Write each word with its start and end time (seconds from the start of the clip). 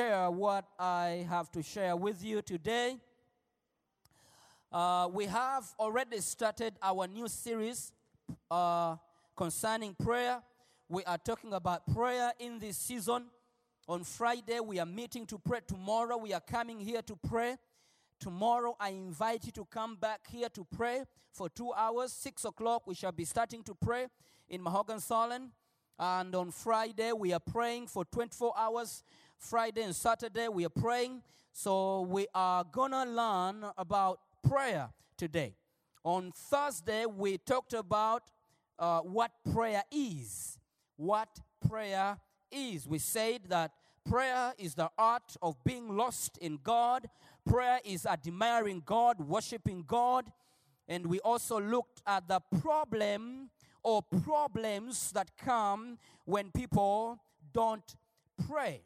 Share 0.00 0.30
what 0.30 0.64
I 0.78 1.26
have 1.28 1.52
to 1.52 1.62
share 1.62 1.94
with 1.94 2.24
you 2.24 2.40
today. 2.40 2.96
Uh, 4.72 5.10
we 5.12 5.26
have 5.26 5.64
already 5.78 6.20
started 6.20 6.72
our 6.82 7.06
new 7.06 7.28
series 7.28 7.92
uh, 8.50 8.96
concerning 9.36 9.94
prayer. 10.02 10.40
We 10.88 11.04
are 11.04 11.18
talking 11.18 11.52
about 11.52 11.86
prayer 11.92 12.32
in 12.38 12.58
this 12.58 12.78
season. 12.78 13.26
On 13.86 14.02
Friday, 14.02 14.58
we 14.60 14.78
are 14.78 14.86
meeting 14.86 15.26
to 15.26 15.38
pray. 15.38 15.58
Tomorrow, 15.68 16.16
we 16.16 16.32
are 16.32 16.40
coming 16.40 16.80
here 16.80 17.02
to 17.02 17.16
pray. 17.28 17.56
Tomorrow, 18.18 18.76
I 18.80 18.90
invite 18.90 19.44
you 19.44 19.52
to 19.52 19.66
come 19.66 19.96
back 19.96 20.20
here 20.30 20.48
to 20.48 20.66
pray 20.74 21.02
for 21.30 21.50
two 21.50 21.74
hours. 21.74 22.10
Six 22.10 22.46
o'clock, 22.46 22.86
we 22.86 22.94
shall 22.94 23.12
be 23.12 23.26
starting 23.26 23.62
to 23.64 23.74
pray 23.74 24.06
in 24.48 24.62
Mahogany 24.62 25.00
Solon. 25.00 25.50
And 25.98 26.34
on 26.34 26.52
Friday, 26.52 27.12
we 27.12 27.34
are 27.34 27.40
praying 27.40 27.88
for 27.88 28.06
24 28.06 28.54
hours. 28.56 29.04
Friday 29.40 29.82
and 29.82 29.96
Saturday, 29.96 30.48
we 30.48 30.66
are 30.66 30.68
praying. 30.68 31.22
So 31.52 32.02
we 32.02 32.26
are 32.34 32.62
going 32.62 32.92
to 32.92 33.04
learn 33.04 33.64
about 33.78 34.20
prayer 34.46 34.90
today. 35.16 35.54
On 36.04 36.30
Thursday, 36.30 37.06
we 37.06 37.38
talked 37.38 37.72
about 37.72 38.30
uh, 38.78 39.00
what 39.00 39.32
prayer 39.52 39.82
is. 39.90 40.58
What 40.96 41.40
prayer 41.66 42.18
is. 42.52 42.86
We 42.86 42.98
said 42.98 43.40
that 43.48 43.72
prayer 44.08 44.52
is 44.58 44.74
the 44.74 44.90
art 44.98 45.36
of 45.40 45.56
being 45.64 45.96
lost 45.96 46.36
in 46.38 46.58
God, 46.62 47.08
prayer 47.48 47.80
is 47.82 48.04
admiring 48.04 48.82
God, 48.84 49.20
worshiping 49.20 49.84
God. 49.86 50.30
And 50.86 51.06
we 51.06 51.18
also 51.20 51.58
looked 51.58 52.02
at 52.06 52.28
the 52.28 52.40
problem 52.60 53.48
or 53.82 54.02
problems 54.02 55.12
that 55.12 55.30
come 55.38 55.96
when 56.26 56.50
people 56.50 57.18
don't 57.52 57.96
pray. 58.46 58.82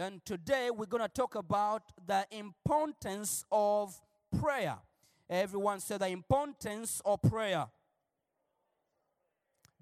And 0.00 0.24
today 0.24 0.70
we're 0.70 0.86
going 0.86 1.02
to 1.02 1.08
talk 1.08 1.34
about 1.34 1.82
the 2.06 2.24
importance 2.30 3.44
of 3.50 4.00
prayer. 4.40 4.76
Everyone 5.28 5.80
say 5.80 5.98
the 5.98 6.06
importance 6.06 7.02
of 7.04 7.20
prayer. 7.22 7.66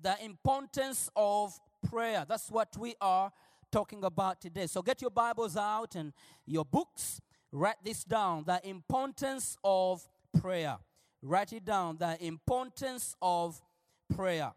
The 0.00 0.17
importance 0.25 1.11
of 1.14 1.53
prayer. 1.91 2.25
That's 2.27 2.50
what 2.50 2.75
we 2.78 2.95
are 2.98 3.31
talking 3.70 4.05
about 4.05 4.41
today. 4.41 4.67
So 4.69 4.81
get 4.81 5.03
your 5.03 5.11
Bibles 5.11 5.55
out 5.55 5.95
and 5.97 6.14
your 6.47 6.64
books. 6.64 7.20
Write 7.53 7.84
this 7.84 8.03
down. 8.03 8.45
The 8.47 8.67
importance 8.67 9.58
of 9.62 10.08
prayer. 10.41 10.78
Write 11.20 11.53
it 11.53 11.67
down. 11.67 11.98
The 11.98 12.17
importance 12.25 13.14
of 13.20 13.61
prayer. 14.14 14.53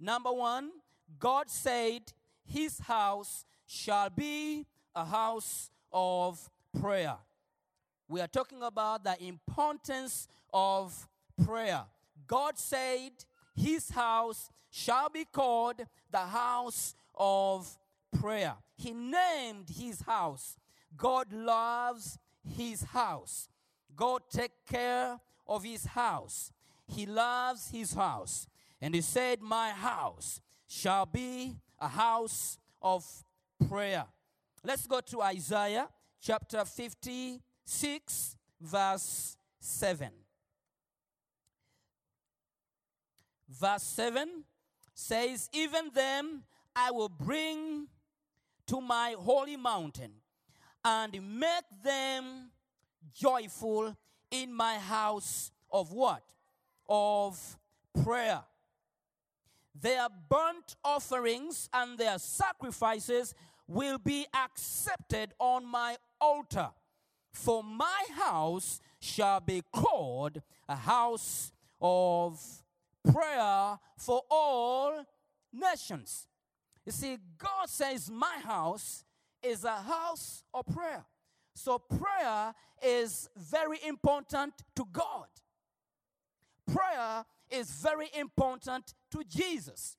Number 0.00 0.32
one, 0.32 0.70
God 1.18 1.50
said, 1.50 2.00
His 2.46 2.78
house 2.78 3.44
shall 3.66 4.08
be 4.08 4.64
a 4.98 5.04
house 5.04 5.70
of 5.92 6.50
prayer. 6.80 7.16
We 8.08 8.20
are 8.20 8.26
talking 8.26 8.62
about 8.62 9.04
the 9.04 9.22
importance 9.22 10.26
of 10.52 11.08
prayer. 11.44 11.82
God 12.26 12.58
said, 12.58 13.12
His 13.54 13.90
house 13.90 14.50
shall 14.70 15.08
be 15.08 15.24
called 15.24 15.86
the 16.10 16.18
house 16.18 16.96
of 17.14 17.78
prayer. 18.20 18.54
He 18.76 18.92
named 18.92 19.68
His 19.68 20.00
house. 20.00 20.56
God 20.96 21.32
loves 21.32 22.18
His 22.56 22.82
house. 22.82 23.48
God 23.94 24.22
take 24.28 24.52
care 24.68 25.20
of 25.46 25.62
His 25.62 25.84
house. 25.84 26.50
He 26.88 27.06
loves 27.06 27.70
His 27.70 27.94
house. 27.94 28.48
And 28.80 28.96
He 28.96 29.00
said, 29.00 29.40
My 29.42 29.70
house 29.70 30.40
shall 30.66 31.06
be 31.06 31.54
a 31.78 31.88
house 31.88 32.58
of 32.82 33.04
prayer. 33.68 34.06
Let's 34.64 34.86
go 34.86 35.00
to 35.00 35.22
Isaiah 35.22 35.88
chapter 36.20 36.64
56, 36.64 38.36
verse 38.60 39.36
7. 39.60 40.08
Verse 43.48 43.82
7 43.82 44.44
says, 44.94 45.48
Even 45.52 45.90
them 45.94 46.42
I 46.74 46.90
will 46.90 47.08
bring 47.08 47.86
to 48.66 48.80
my 48.80 49.14
holy 49.18 49.56
mountain 49.56 50.12
and 50.84 51.12
make 51.38 51.82
them 51.82 52.50
joyful 53.14 53.96
in 54.30 54.52
my 54.52 54.74
house 54.74 55.50
of 55.70 55.92
what? 55.92 56.22
Of 56.88 57.58
prayer. 58.02 58.42
Their 59.80 60.08
burnt 60.28 60.74
offerings 60.84 61.68
and 61.72 61.96
their 61.96 62.18
sacrifices 62.18 63.34
will 63.68 63.98
be 63.98 64.26
accepted 64.34 65.32
on 65.38 65.64
my 65.66 65.96
altar. 66.20 66.70
For 67.32 67.62
my 67.62 68.04
house 68.16 68.80
shall 68.98 69.40
be 69.40 69.62
called 69.72 70.42
a 70.68 70.74
house 70.74 71.52
of 71.80 72.40
prayer 73.12 73.78
for 73.96 74.22
all 74.30 75.04
nations. 75.52 76.26
You 76.84 76.92
see, 76.92 77.18
God 77.36 77.68
says, 77.68 78.10
My 78.10 78.38
house 78.42 79.04
is 79.42 79.64
a 79.64 79.76
house 79.76 80.42
of 80.54 80.66
prayer. 80.66 81.04
So, 81.54 81.78
prayer 81.78 82.54
is 82.82 83.28
very 83.36 83.78
important 83.86 84.54
to 84.76 84.86
God. 84.92 85.26
Prayer 86.66 87.24
is 87.50 87.70
very 87.70 88.08
important 88.16 88.94
to 89.10 89.24
Jesus. 89.24 89.96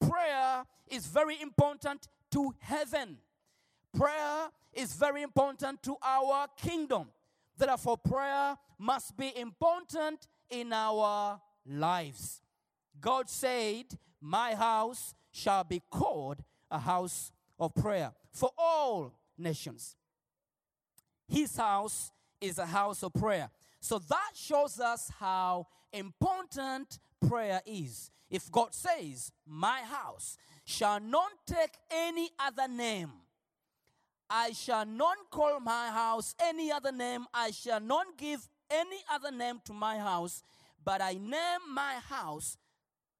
Prayer 0.00 0.64
is 0.88 1.06
very 1.06 1.40
important 1.40 2.08
to 2.36 2.54
heaven. 2.60 3.16
Prayer 3.96 4.50
is 4.74 4.92
very 4.92 5.22
important 5.22 5.82
to 5.82 5.96
our 6.02 6.46
kingdom. 6.58 7.08
Therefore, 7.56 7.96
prayer 7.96 8.58
must 8.78 9.16
be 9.16 9.32
important 9.38 10.26
in 10.50 10.70
our 10.70 11.40
lives. 11.64 12.42
God 13.00 13.30
said, 13.30 13.86
My 14.20 14.54
house 14.54 15.14
shall 15.32 15.64
be 15.64 15.80
called 15.90 16.44
a 16.70 16.78
house 16.78 17.32
of 17.58 17.74
prayer 17.74 18.12
for 18.34 18.50
all 18.58 19.14
nations. 19.38 19.96
His 21.26 21.56
house 21.56 22.12
is 22.38 22.58
a 22.58 22.66
house 22.66 23.02
of 23.02 23.14
prayer. 23.14 23.48
So 23.80 23.98
that 23.98 24.32
shows 24.34 24.78
us 24.78 25.10
how 25.18 25.68
important 25.90 26.98
prayer 27.26 27.62
is. 27.64 28.10
If 28.28 28.52
God 28.52 28.74
says, 28.74 29.32
My 29.46 29.80
house 29.80 30.36
shall 30.66 31.00
not 31.00 31.30
take 31.46 31.70
any 31.90 32.28
other 32.38 32.68
name, 32.68 33.12
I 34.28 34.52
shall 34.52 34.84
not 34.84 35.16
call 35.30 35.60
my 35.60 35.88
house 35.88 36.34
any 36.40 36.70
other 36.70 36.92
name, 36.92 37.24
I 37.32 37.52
shall 37.52 37.80
not 37.80 38.18
give 38.18 38.46
any 38.70 38.98
other 39.10 39.30
name 39.30 39.60
to 39.64 39.72
my 39.72 39.98
house, 39.98 40.42
but 40.84 41.00
I 41.00 41.12
name 41.12 41.60
my 41.72 41.94
house 42.08 42.58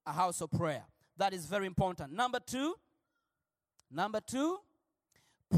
a 0.05 0.13
house 0.13 0.41
of 0.41 0.51
prayer. 0.51 0.85
That 1.17 1.33
is 1.33 1.47
very 1.47 1.67
important. 1.67 2.13
Number 2.13 2.41
two, 2.45 2.75
number 3.91 4.21
two, 4.21 4.59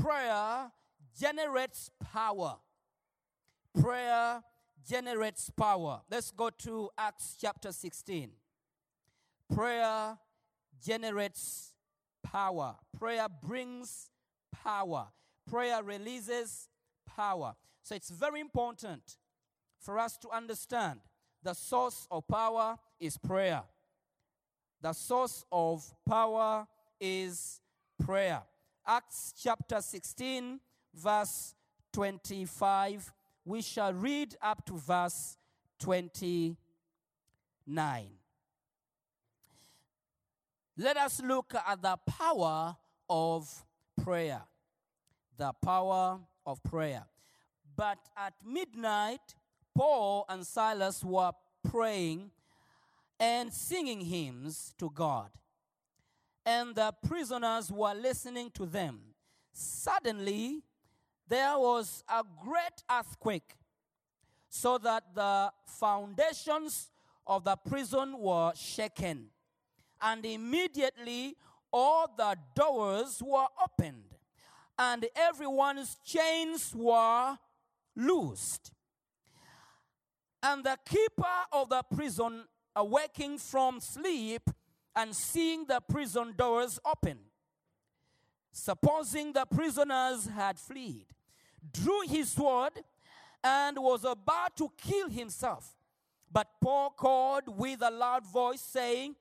prayer 0.00 0.70
generates 1.19 1.91
power. 2.12 2.56
Prayer 3.81 4.43
generates 4.87 5.50
power. 5.50 6.00
Let's 6.11 6.31
go 6.31 6.50
to 6.50 6.91
Acts 6.96 7.37
chapter 7.41 7.73
16. 7.73 8.31
Prayer 9.55 10.19
generates 10.84 11.73
power. 12.31 12.77
Prayer 12.99 13.27
brings 13.43 14.11
power. 14.65 15.09
Prayer 15.49 15.83
releases 15.83 16.69
power. 17.07 17.55
So 17.83 17.95
it's 17.95 18.11
very 18.11 18.41
important 18.41 19.17
for 19.81 19.99
us 19.99 20.19
to 20.19 20.29
understand 20.31 21.01
the 21.43 21.55
source 21.55 22.07
of 22.11 22.29
power 22.29 22.77
is 23.01 23.17
prayer. 23.17 23.63
The 24.81 24.93
source 24.93 25.45
of 25.51 25.85
power 26.07 26.67
is 27.01 27.61
prayer. 28.05 28.43
Acts 28.87 29.33
chapter 29.41 29.81
16, 29.81 30.61
verse 30.95 31.55
25. 31.93 33.13
We 33.45 33.63
shall 33.63 33.93
read 33.93 34.37
up 34.43 34.65
to 34.67 34.77
verse 34.77 35.37
29. 35.81 38.18
Let 40.79 40.97
us 40.97 41.21
look 41.21 41.55
at 41.55 41.83
the 41.83 41.99
power 42.07 42.77
of 43.11 43.67
prayer. 44.03 44.43
The 45.37 45.53
power 45.63 46.21
of 46.47 46.63
prayer. 46.63 47.05
But 47.77 47.99
at 48.17 48.35
midnight, 48.47 49.35
Paul 49.75 50.25
and 50.29 50.47
Silas 50.47 51.05
were 51.05 51.33
praying 51.69 52.31
and 53.19 53.53
singing 53.53 54.01
hymns 54.01 54.73
to 54.79 54.91
God. 54.95 55.31
And 56.47 56.77
the 56.77 56.95
prisoners 57.07 57.71
were 57.73 57.95
listening 57.95 58.51
to 58.55 58.65
them. 58.65 59.01
Suddenly, 59.53 60.63
there 61.27 61.59
was 61.59 62.05
a 62.09 62.25
great 62.43 62.83
earthquake, 62.91 63.57
so 64.49 64.79
that 64.79 65.15
the 65.15 65.53
foundations 65.67 66.91
of 67.27 67.45
the 67.45 67.57
prison 67.57 68.17
were 68.19 68.53
shaken. 68.55 69.27
And 70.00 70.25
immediately, 70.25 71.37
all 71.73 72.06
the 72.17 72.37
doors 72.55 73.21
were 73.25 73.47
opened, 73.62 74.15
and 74.79 75.06
everyone's 75.17 75.97
chains 76.05 76.75
were 76.75 77.37
loosed. 77.97 78.73
And 80.43 80.62
the 80.65 80.79
keeper 80.89 81.27
of 81.53 81.69
the 81.69 81.83
prison, 81.95 82.45
awaking 82.77 83.39
from 83.39 83.81
sleep 83.81 84.43
and 84.95 85.15
seeing 85.15 85.67
the 85.67 85.81
prison 85.81 86.35
doors 86.37 86.79
open, 86.85 87.19
supposing 88.53 89.33
the 89.33 89.47
prisoners 89.47 90.27
had 90.27 90.59
fled, 90.59 91.06
drew 91.73 92.03
his 92.03 92.31
sword 92.31 92.73
and 93.43 93.79
was 93.79 94.05
about 94.05 94.56
to 94.56 94.71
kill 94.77 95.09
himself. 95.09 95.77
But 96.31 96.49
Paul 96.61 96.91
called 96.91 97.44
with 97.59 97.83
a 97.83 97.91
loud 97.91 98.27
voice, 98.27 98.61
saying, 98.61 99.17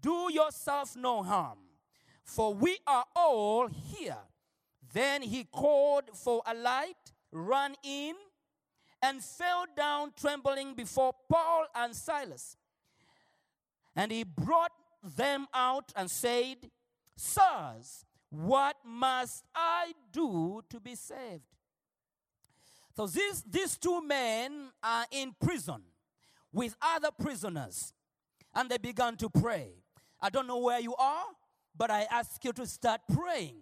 Do 0.00 0.32
yourself 0.32 0.96
no 0.96 1.22
harm, 1.22 1.58
for 2.24 2.54
we 2.54 2.78
are 2.86 3.04
all 3.14 3.68
here. 3.68 4.18
Then 4.92 5.22
he 5.22 5.44
called 5.44 6.04
for 6.14 6.42
a 6.46 6.54
light, 6.54 7.12
ran 7.32 7.74
in, 7.82 8.14
and 9.02 9.22
fell 9.22 9.66
down 9.76 10.12
trembling 10.18 10.74
before 10.74 11.12
Paul 11.30 11.66
and 11.74 11.94
Silas. 11.94 12.56
And 13.94 14.10
he 14.12 14.24
brought 14.24 14.72
them 15.02 15.46
out 15.54 15.92
and 15.96 16.10
said, 16.10 16.70
Sirs, 17.16 18.04
what 18.30 18.76
must 18.84 19.44
I 19.54 19.92
do 20.12 20.62
to 20.68 20.80
be 20.80 20.94
saved? 20.94 21.44
So 22.96 23.06
these, 23.06 23.44
these 23.48 23.76
two 23.76 24.02
men 24.02 24.70
are 24.82 25.06
in 25.10 25.34
prison 25.38 25.82
with 26.52 26.74
other 26.80 27.10
prisoners, 27.10 27.92
and 28.56 28.70
they 28.70 28.78
began 28.78 29.16
to 29.18 29.28
pray. 29.28 29.68
I 30.20 30.30
don't 30.30 30.46
know 30.46 30.58
where 30.58 30.80
you 30.80 30.96
are, 30.96 31.26
but 31.76 31.90
I 31.90 32.06
ask 32.10 32.42
you 32.42 32.52
to 32.54 32.66
start 32.66 33.02
praying. 33.12 33.56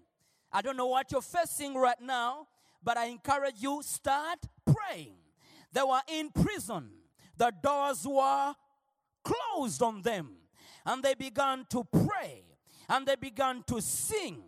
I 0.53 0.63
don't 0.63 0.77
know 0.77 0.87
what 0.87 1.11
you're 1.11 1.21
facing 1.21 1.75
right 1.75 2.01
now, 2.01 2.47
but 2.83 2.97
I 2.97 3.07
encourage 3.07 3.57
you 3.59 3.83
start 3.83 4.39
praying. 4.65 5.17
They 5.73 5.83
were 5.83 6.01
in 6.07 6.31
prison. 6.31 6.91
The 7.37 7.53
doors 7.61 8.07
were 8.07 8.55
closed 9.25 9.83
on 9.83 10.03
them, 10.03 10.31
and 10.87 11.03
they 11.03 11.15
began 11.15 11.67
to 11.71 11.83
pray, 11.85 12.45
and 12.89 13.05
they 13.05 13.17
began 13.17 13.65
to 13.67 13.81
sing. 13.81 14.45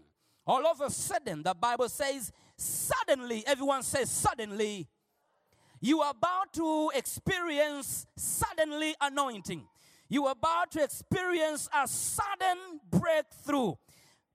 All 0.46 0.64
of 0.64 0.80
a 0.80 0.90
sudden, 0.90 1.42
the 1.42 1.54
Bible 1.54 1.88
says, 1.88 2.30
suddenly, 2.56 3.42
everyone 3.48 3.82
says, 3.82 4.08
suddenly, 4.08 4.86
you 5.80 6.02
are 6.02 6.12
about 6.12 6.52
to 6.52 6.92
experience 6.94 8.06
suddenly 8.16 8.94
anointing. 9.00 9.66
You 10.08 10.26
are 10.26 10.32
about 10.32 10.70
to 10.72 10.82
experience 10.82 11.68
a 11.74 11.88
sudden 11.88 12.80
breakthrough 12.90 13.74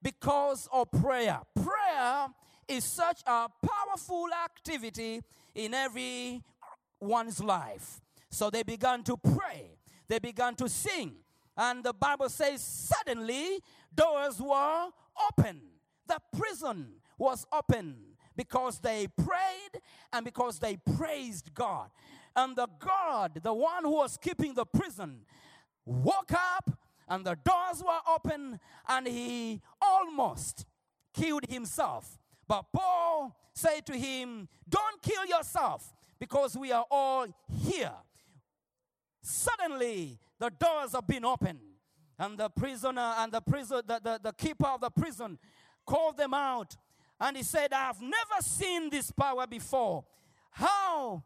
because 0.02 0.68
of 0.72 0.92
prayer. 0.92 1.40
Prayer 1.56 2.28
is 2.68 2.84
such 2.84 3.22
a 3.26 3.48
powerful 3.66 4.28
activity 4.46 5.22
in 5.56 5.74
every 5.74 6.42
one's 7.00 7.42
life. 7.44 8.02
So 8.30 8.50
they 8.50 8.64
began 8.64 9.04
to 9.04 9.18
pray, 9.18 9.78
they 10.08 10.20
began 10.20 10.56
to 10.56 10.70
sing, 10.70 11.16
and 11.58 11.84
the 11.84 11.94
Bible 11.94 12.30
says, 12.30 12.62
suddenly 12.62 13.60
doors 13.94 14.42
were 14.42 14.88
open. 15.28 15.62
The 16.08 16.20
prison 16.38 16.94
was 17.18 17.46
open 17.52 17.98
because 18.36 18.80
they 18.80 19.08
prayed 19.18 19.82
and 20.14 20.26
because 20.26 20.60
they 20.60 20.78
praised 20.98 21.54
God. 21.54 21.90
And 22.36 22.56
the 22.56 22.68
God, 22.80 23.42
the 23.44 23.54
one 23.54 23.84
who 23.84 23.98
was 23.98 24.18
keeping 24.18 24.54
the 24.54 24.66
prison, 24.66 25.22
woke 25.86 26.32
up 26.34 26.72
and 27.08 27.26
the 27.26 27.38
doors 27.44 27.84
were 27.84 28.00
open 28.14 28.60
and 28.88 29.08
he 29.08 29.62
almost 29.82 30.66
killed 31.14 31.46
himself. 31.50 32.18
But 32.48 32.66
Paul 32.74 33.36
said 33.54 33.86
to 33.88 33.98
him, 33.98 34.48
Don't 34.68 35.02
kill 35.02 35.26
yourself 35.26 35.94
because 36.20 36.56
we 36.58 36.72
are 36.72 36.86
all 36.90 37.28
here. 37.50 37.94
Suddenly, 39.22 40.20
the 40.40 40.50
doors 40.50 40.94
have 40.94 41.06
been 41.06 41.26
opened, 41.26 41.60
and 42.18 42.38
the 42.38 42.50
prisoner 42.50 43.14
and 43.18 43.32
the 43.32 43.42
prison, 43.42 43.82
the, 43.86 44.00
the, 44.04 44.20
the 44.24 44.34
keeper 44.34 44.68
of 44.68 44.82
the 44.82 44.90
prison 44.90 45.38
called 45.86 46.18
them 46.18 46.34
out, 46.34 46.76
and 47.20 47.38
he 47.38 47.44
said, 47.44 47.72
I 47.72 47.88
have 47.88 48.02
never 48.02 48.42
seen 48.42 48.90
this 48.90 49.12
power 49.12 49.46
before. 49.46 50.06
How 50.52 51.24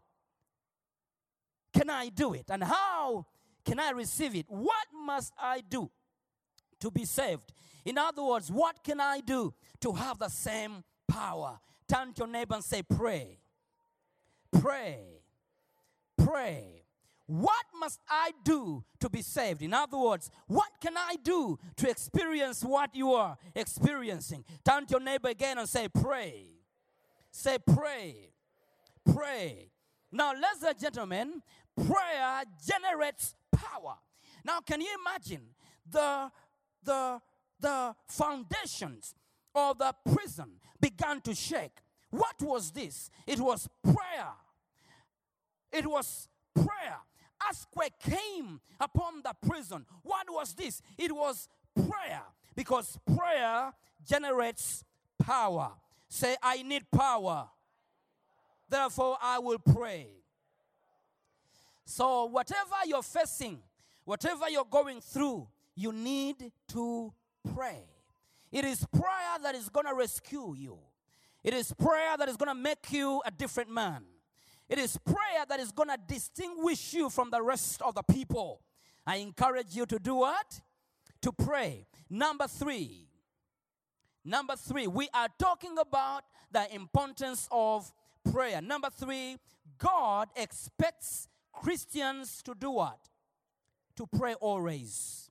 can 1.74 1.90
I 1.90 2.10
do 2.10 2.34
it? 2.34 2.46
And 2.50 2.64
how 2.64 3.26
can 3.66 3.80
I 3.80 3.90
receive 3.92 4.36
it? 4.36 4.46
What 4.48 4.88
must 4.94 5.34
I 5.38 5.62
do 5.68 5.90
to 6.80 6.92
be 6.92 7.06
saved? 7.06 7.52
In 7.84 7.98
other 7.98 8.24
words, 8.24 8.52
what 8.52 8.84
can 8.84 9.00
I 9.00 9.20
do 9.20 9.54
to 9.82 9.92
have 9.94 10.20
the 10.20 10.30
same 10.30 10.84
power? 11.08 11.60
Turn 11.88 12.14
to 12.14 12.20
your 12.20 12.28
neighbor 12.28 12.56
and 12.56 12.64
say, 12.64 12.82
Pray. 12.84 13.40
Pray. 14.52 15.00
Pray. 16.18 16.84
What 17.28 17.66
must 17.80 18.02
I 18.08 18.32
do 18.44 18.84
to 19.00 19.10
be 19.10 19.22
saved? 19.24 19.64
In 19.64 19.74
other 19.74 19.98
words, 19.98 20.30
what 20.48 20.70
can 20.80 20.96
I 20.96 21.16
do 21.24 21.58
to 21.78 21.90
experience 21.90 22.64
what 22.64 22.96
you 22.96 23.14
are 23.14 23.38
experiencing? 23.56 24.44
Turn 24.64 24.86
to 24.86 24.92
your 24.92 25.00
neighbor 25.00 25.30
again 25.30 25.58
and 25.58 25.68
say, 25.68 25.88
Pray. 25.88 26.46
Say, 27.32 27.58
Pray. 27.58 28.30
Pray. 29.12 29.70
Now, 30.12 30.34
ladies 30.34 30.64
and 30.68 30.80
gentlemen, 30.80 31.42
prayer 31.76 32.44
generates 32.66 33.36
power. 33.56 33.96
Now, 34.44 34.60
can 34.62 34.82
you 34.82 34.90
imagine 35.02 35.42
the 35.90 36.32
the 36.84 37.22
the 37.60 37.96
foundations 38.08 39.16
of 39.54 39.78
the 39.78 39.94
prison 40.14 40.60
began 40.80 41.22
to 41.22 41.34
shake? 41.34 41.80
What 42.10 42.36
was 42.42 42.72
this? 42.72 43.10
It 43.26 43.40
was 43.40 43.68
prayer. 43.84 44.34
It 45.72 45.88
was 45.88 46.28
prayer. 46.54 47.00
Earthquake 47.50 47.94
came 48.00 48.62
upon 48.80 49.22
the 49.24 49.34
prison. 49.48 49.86
What 50.04 50.28
was 50.30 50.54
this? 50.54 50.82
It 50.98 51.12
was 51.12 51.48
prayer 51.76 52.24
because 52.56 52.98
prayer 53.16 53.74
generates 54.08 54.84
power. 55.20 55.72
Say, 56.08 56.36
I 56.42 56.64
need 56.64 56.84
power. 56.92 57.50
Therefore, 58.70 59.18
I 59.22 59.40
will 59.40 59.60
pray. 59.60 60.08
So, 61.86 62.26
whatever 62.26 62.76
you're 62.86 63.04
facing, 63.04 63.60
whatever 64.04 64.50
you're 64.50 64.66
going 64.66 65.02
through, 65.02 65.48
you 65.76 65.92
need 65.92 66.52
to 66.70 67.14
pray. 67.54 67.84
It 68.52 68.66
is 68.66 68.86
prayer 68.92 69.40
that 69.44 69.56
is 69.56 69.70
going 69.70 69.86
to 69.86 69.94
rescue 69.94 70.56
you. 70.56 70.80
It 71.44 71.54
is 71.54 71.74
prayer 71.74 72.18
that 72.18 72.28
is 72.28 72.38
going 72.38 72.50
to 72.50 72.56
make 72.56 72.92
you 72.92 73.22
a 73.26 73.32
different 73.32 73.70
man. 73.70 74.04
It 74.68 74.80
is 74.80 74.98
prayer 74.98 75.46
that 75.48 75.60
is 75.60 75.72
going 75.72 75.90
to 75.90 75.98
distinguish 76.08 76.94
you 76.94 77.10
from 77.10 77.30
the 77.30 77.42
rest 77.42 77.82
of 77.82 77.94
the 77.94 78.02
people. 78.02 78.62
I 79.06 79.18
encourage 79.18 79.76
you 79.76 79.86
to 79.86 80.00
do 80.00 80.16
what? 80.16 80.62
To 81.22 81.32
pray. 81.32 81.86
Number 82.10 82.48
three. 82.48 83.10
Number 84.24 84.56
three, 84.56 84.88
we 84.88 85.08
are 85.14 85.28
talking 85.38 85.78
about 85.78 86.24
the 86.52 86.74
importance 86.74 87.48
of 87.52 87.92
prayer. 88.32 88.60
Number 88.60 88.90
three, 88.90 89.38
God 89.78 90.30
expects 90.36 91.28
Christians 91.62 92.42
to 92.44 92.54
do 92.54 92.72
what? 92.72 93.00
To 93.98 94.06
pray 94.06 94.34
always. 94.36 95.30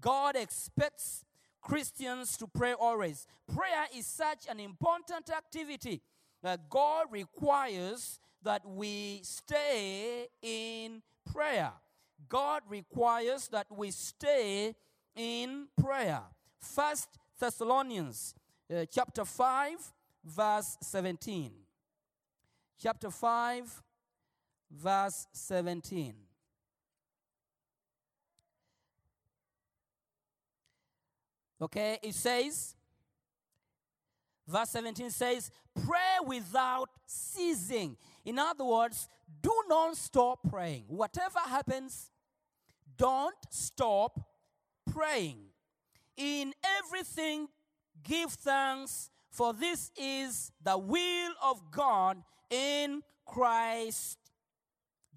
God 0.00 0.36
expects 0.36 1.24
Christians 1.60 2.36
to 2.38 2.46
pray 2.46 2.72
always. 2.72 3.26
Prayer 3.54 3.86
is 3.96 4.06
such 4.06 4.46
an 4.48 4.60
important 4.60 5.30
activity 5.30 6.00
that 6.42 6.68
God 6.70 7.06
requires 7.10 8.18
that 8.42 8.66
we 8.66 9.20
stay 9.22 10.28
in 10.40 11.02
prayer. 11.30 11.72
God 12.28 12.62
requires 12.68 13.48
that 13.48 13.66
we 13.70 13.90
stay 13.90 14.74
in 15.16 15.66
prayer. 15.80 16.22
First 16.60 17.08
Thessalonians 17.38 18.34
uh, 18.72 18.84
chapter 18.90 19.24
5 19.24 19.92
verse 20.24 20.76
17. 20.82 21.50
Chapter 22.80 23.10
5 23.10 23.82
verse 24.70 25.26
17. 25.32 26.14
Okay, 31.60 31.98
it 32.02 32.14
says, 32.14 32.76
verse 34.46 34.70
17 34.70 35.10
says, 35.10 35.50
pray 35.74 36.24
without 36.24 36.88
ceasing. 37.06 37.96
In 38.24 38.38
other 38.38 38.64
words, 38.64 39.08
do 39.42 39.52
not 39.68 39.96
stop 39.96 40.38
praying. 40.48 40.84
Whatever 40.86 41.40
happens, 41.40 42.10
don't 42.96 43.34
stop 43.50 44.20
praying. 44.92 45.38
In 46.16 46.52
everything, 46.78 47.48
give 48.04 48.30
thanks, 48.30 49.10
for 49.30 49.52
this 49.52 49.90
is 49.96 50.52
the 50.62 50.78
will 50.78 51.32
of 51.42 51.70
God 51.72 52.22
in 52.50 53.02
Christ 53.26 54.18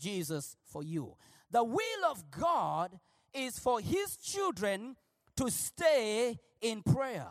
Jesus 0.01 0.58
for 0.65 0.84
you. 0.84 1.15
The 1.51 1.63
will 1.63 2.05
of 2.10 2.29
God 2.31 3.00
is 3.34 3.60
for 3.60 3.79
his 3.79 4.17
children 4.17 4.96
to 5.38 5.50
stay 5.50 6.38
in 6.60 6.81
prayer. 6.81 7.29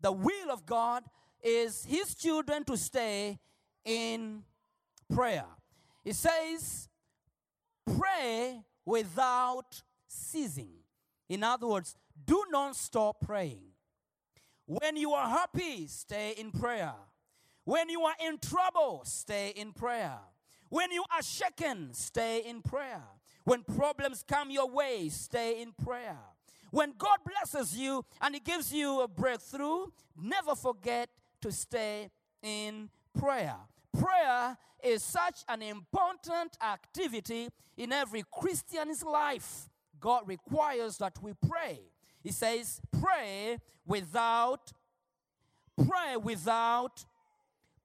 The 0.00 0.12
will 0.12 0.50
of 0.50 0.64
God 0.64 1.02
is 1.42 1.84
his 1.84 2.14
children 2.14 2.64
to 2.64 2.76
stay 2.76 3.38
in 3.84 4.44
prayer. 5.14 5.46
It 6.04 6.14
says, 6.14 6.88
pray 7.98 8.62
without 8.84 9.82
ceasing. 10.06 10.70
In 11.28 11.42
other 11.42 11.66
words, 11.66 11.94
do 12.24 12.44
not 12.50 12.76
stop 12.76 13.20
praying. 13.20 13.62
When 14.66 14.96
you 14.96 15.12
are 15.12 15.28
happy, 15.28 15.86
stay 15.86 16.34
in 16.38 16.52
prayer. 16.52 16.94
When 17.64 17.88
you 17.88 18.02
are 18.02 18.14
in 18.26 18.38
trouble, 18.38 19.02
stay 19.04 19.52
in 19.56 19.72
prayer. 19.72 20.18
When 20.68 20.90
you 20.92 21.04
are 21.14 21.22
shaken, 21.22 21.94
stay 21.94 22.42
in 22.46 22.62
prayer. 22.62 23.02
When 23.44 23.62
problems 23.62 24.24
come 24.26 24.50
your 24.50 24.70
way, 24.70 25.08
stay 25.08 25.62
in 25.62 25.72
prayer. 25.72 26.18
When 26.70 26.92
God 26.98 27.18
blesses 27.24 27.76
you 27.76 28.04
and 28.20 28.34
He 28.34 28.40
gives 28.40 28.72
you 28.72 29.00
a 29.00 29.08
breakthrough, 29.08 29.86
never 30.20 30.54
forget 30.54 31.08
to 31.40 31.50
stay 31.50 32.10
in 32.42 32.90
prayer. 33.18 33.56
Prayer 33.98 34.56
is 34.82 35.02
such 35.02 35.44
an 35.48 35.62
important 35.62 36.56
activity 36.62 37.48
in 37.76 37.92
every 37.92 38.22
Christian's 38.30 39.02
life. 39.02 39.68
God 39.98 40.28
requires 40.28 40.98
that 40.98 41.16
we 41.22 41.32
pray. 41.48 41.80
He 42.22 42.32
says, 42.32 42.80
pray 43.00 43.58
without, 43.86 44.72
pray 45.76 46.16
without, 46.16 47.04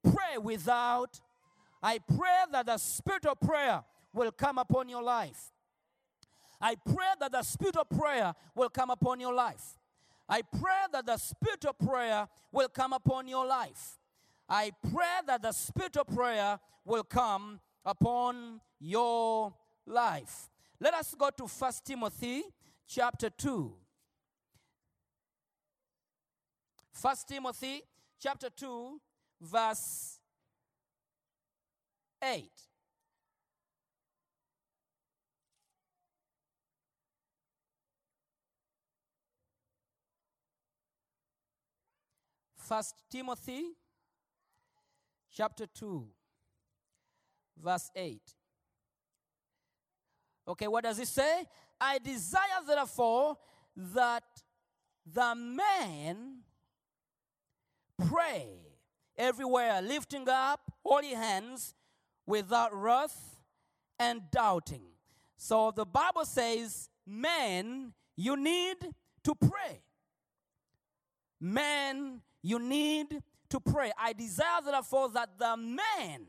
pray 0.02 0.38
without. 0.40 1.20
I 1.84 1.98
pray 1.98 2.44
that 2.50 2.64
the 2.64 2.78
spirit 2.78 3.26
of 3.26 3.38
prayer 3.40 3.84
will 4.14 4.32
come 4.32 4.56
upon 4.56 4.88
your 4.88 5.02
life. 5.02 5.52
I 6.58 6.76
pray 6.76 7.12
that 7.20 7.30
the 7.30 7.42
spirit 7.42 7.76
of 7.76 7.90
prayer 7.90 8.32
will 8.54 8.70
come 8.70 8.88
upon 8.88 9.20
your 9.20 9.34
life. 9.34 9.78
I 10.26 10.40
pray 10.40 10.86
that 10.92 11.04
the 11.04 11.18
spirit 11.18 11.66
of 11.66 11.78
prayer 11.78 12.26
will 12.50 12.68
come 12.68 12.94
upon 12.94 13.28
your 13.28 13.44
life. 13.44 13.98
I 14.48 14.72
pray 14.90 15.20
that 15.26 15.42
the 15.42 15.52
spirit 15.52 15.98
of 15.98 16.06
prayer 16.06 16.58
will 16.86 17.04
come 17.04 17.60
upon 17.84 18.62
your 18.80 19.52
life. 19.86 20.48
Let 20.80 20.94
us 20.94 21.14
go 21.14 21.28
to 21.36 21.46
First 21.46 21.84
Timothy 21.84 22.44
chapter 22.86 23.28
2. 23.28 23.74
First 26.92 27.28
Timothy 27.28 27.82
chapter 28.18 28.48
2 28.48 28.98
verse 29.42 30.13
8. 32.24 32.50
First 42.56 42.94
Timothy 43.10 43.64
chapter 45.30 45.66
2 45.66 46.06
verse 47.62 47.90
8. 47.94 48.22
Okay, 50.48 50.66
what 50.66 50.84
does 50.84 50.98
it 50.98 51.08
say? 51.08 51.44
I 51.80 51.98
desire 51.98 52.40
therefore 52.66 53.36
that 53.76 54.24
the 55.04 55.34
man 55.34 56.38
pray 58.08 58.48
everywhere, 59.16 59.82
lifting 59.82 60.28
up 60.28 60.60
holy 60.82 61.14
hands 61.14 61.74
without 62.26 62.74
wrath 62.74 63.36
and 63.98 64.22
doubting. 64.30 64.82
So 65.36 65.72
the 65.74 65.84
Bible 65.84 66.24
says, 66.24 66.88
man, 67.06 67.92
you 68.16 68.36
need 68.36 68.76
to 69.24 69.34
pray. 69.34 69.82
Man, 71.40 72.20
you 72.42 72.58
need 72.58 73.22
to 73.50 73.60
pray. 73.60 73.92
I 73.98 74.12
desire 74.12 74.62
therefore 74.64 75.10
that 75.10 75.38
the 75.38 75.56
man, 75.56 76.26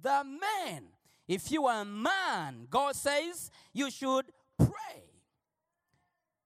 the 0.00 0.24
man, 0.24 0.84
if 1.26 1.50
you 1.50 1.66
are 1.66 1.82
a 1.82 1.84
man, 1.84 2.66
God 2.68 2.94
says 2.94 3.50
you 3.72 3.90
should 3.90 4.26
pray. 4.58 5.04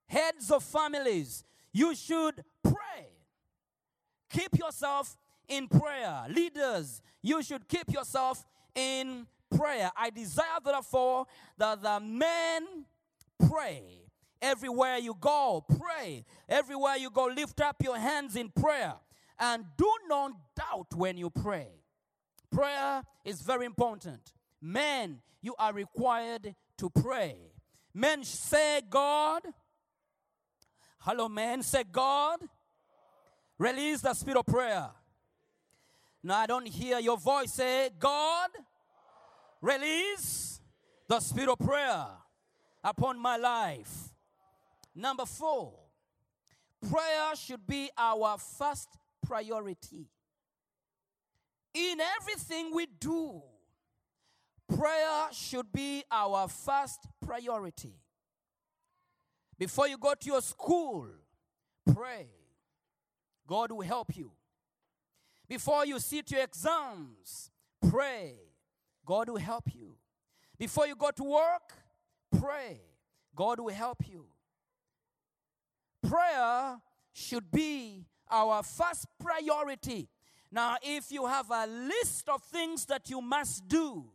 Heads 0.07 0.51
of 0.51 0.63
families, 0.63 1.43
you 1.73 1.95
should 1.95 2.45
pray. 2.63 3.09
Keep 4.31 4.59
yourself 4.59 5.17
in 5.49 5.67
prayer. 5.69 6.27
Leaders, 6.29 7.03
you 7.23 7.43
should 7.43 7.67
keep 7.69 7.93
yourself 7.93 8.45
in 8.77 9.27
prayer. 9.57 9.91
I 9.97 10.11
desire, 10.11 10.61
therefore, 10.65 11.27
that 11.59 11.83
the 11.83 11.99
men 12.01 12.85
pray. 13.49 14.03
Everywhere 14.41 14.99
you 14.99 15.17
go, 15.19 15.65
pray. 15.81 16.25
Everywhere 16.49 16.97
you 16.97 17.11
go, 17.11 17.25
lift 17.27 17.61
up 17.61 17.83
your 17.83 17.99
hands 17.99 18.37
in 18.37 18.51
prayer. 18.51 18.95
And 19.39 19.65
do 19.77 19.91
not 20.09 20.33
doubt 20.55 20.95
when 20.95 21.17
you 21.17 21.31
pray. 21.31 21.69
Prayer 22.51 23.03
is 23.25 23.41
very 23.41 23.67
important. 23.67 24.33
Men, 24.61 25.21
you 25.43 25.55
are 25.59 25.73
required 25.73 26.55
to 26.79 26.91
pray. 26.91 27.37
Men 27.93 28.25
say, 28.25 28.83
God. 28.89 29.43
Hello, 31.01 31.29
men, 31.29 31.63
say, 31.63 31.85
God. 31.91 32.41
Release 33.59 34.03
the 34.03 34.13
spirit 34.13 34.39
of 34.39 34.47
prayer. 34.47 34.91
Now 36.27 36.39
I 36.39 36.47
don't 36.47 36.67
hear 36.67 36.99
your 36.99 37.17
voice 37.17 37.53
say, 37.53 37.89
God, 38.01 38.51
release 39.63 40.61
the 41.07 41.21
spirit 41.21 41.51
of 41.51 41.59
prayer 41.61 42.05
upon 42.83 43.17
my 43.17 43.37
life. 43.37 44.13
Number 44.93 45.25
four, 45.25 45.73
prayer 46.91 47.37
should 47.37 47.65
be 47.65 47.91
our 47.97 48.39
first 48.39 48.89
priority. 49.25 50.09
In 51.73 52.01
everything 52.01 52.75
we 52.75 52.87
do, 52.99 53.41
prayer 54.77 55.29
should 55.31 55.71
be 55.71 56.03
our 56.11 56.49
first 56.49 57.07
priority. 57.25 57.95
Before 59.57 59.87
you 59.87 59.97
go 59.97 60.15
to 60.15 60.27
your 60.27 60.43
school, 60.43 61.07
pray. 61.95 62.27
God 63.47 63.71
will 63.71 63.83
help 63.83 64.17
you. 64.17 64.33
Before 65.49 65.87
you 65.87 65.99
sit 66.01 66.31
your 66.31 66.43
exams, 66.43 67.51
pray. 67.89 68.35
God 69.05 69.29
will 69.29 69.37
help 69.37 69.75
you. 69.75 69.95
Before 70.59 70.87
you 70.87 70.97
go 70.97 71.11
to 71.11 71.23
work, 71.23 71.73
pray. 72.41 72.81
God 73.35 73.61
will 73.61 73.73
help 73.73 74.09
you. 74.09 74.27
Prayer 76.03 76.79
should 77.13 77.51
be 77.51 78.07
our 78.31 78.63
first 78.63 79.07
priority. 79.21 80.09
Now, 80.51 80.77
if 80.83 81.11
you 81.11 81.27
have 81.27 81.51
a 81.51 81.67
list 81.67 82.29
of 82.29 82.43
things 82.43 82.87
that 82.87 83.11
you 83.11 83.21
must 83.21 83.69
do, 83.69 84.07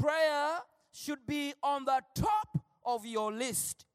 prayer 0.00 0.58
should 0.92 1.26
be 1.26 1.54
on 1.62 1.84
the 1.84 2.00
top 2.14 2.58
of 2.84 3.06
your 3.06 3.32
list. 3.32 3.86